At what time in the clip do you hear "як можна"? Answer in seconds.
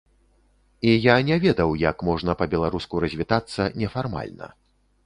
1.83-2.37